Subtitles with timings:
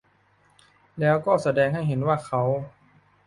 [0.99, 2.41] แล้วก็แสดงให้เห็นว่า เขา